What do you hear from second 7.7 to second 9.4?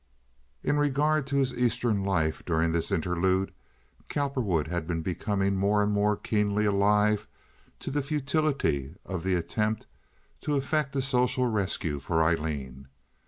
to the futility of the